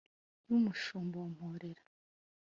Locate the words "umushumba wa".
0.57-1.29